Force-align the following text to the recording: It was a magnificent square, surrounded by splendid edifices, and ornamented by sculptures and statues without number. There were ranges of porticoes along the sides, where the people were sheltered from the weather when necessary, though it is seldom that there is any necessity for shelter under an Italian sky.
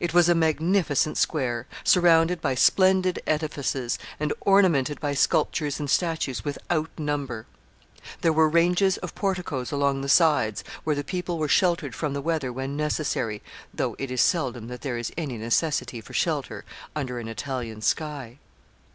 It 0.00 0.14
was 0.14 0.26
a 0.30 0.34
magnificent 0.34 1.18
square, 1.18 1.66
surrounded 1.84 2.40
by 2.40 2.54
splendid 2.54 3.20
edifices, 3.26 3.98
and 4.18 4.32
ornamented 4.40 4.98
by 5.00 5.12
sculptures 5.12 5.78
and 5.78 5.90
statues 5.90 6.46
without 6.46 6.88
number. 6.98 7.44
There 8.22 8.32
were 8.32 8.48
ranges 8.48 8.96
of 8.96 9.14
porticoes 9.14 9.70
along 9.70 10.00
the 10.00 10.08
sides, 10.08 10.64
where 10.84 10.96
the 10.96 11.04
people 11.04 11.36
were 11.38 11.46
sheltered 11.46 11.94
from 11.94 12.14
the 12.14 12.22
weather 12.22 12.50
when 12.50 12.74
necessary, 12.74 13.42
though 13.74 13.96
it 13.98 14.10
is 14.10 14.22
seldom 14.22 14.68
that 14.68 14.80
there 14.80 14.96
is 14.96 15.12
any 15.18 15.36
necessity 15.36 16.00
for 16.00 16.14
shelter 16.14 16.64
under 16.96 17.18
an 17.18 17.28
Italian 17.28 17.82
sky. 17.82 18.38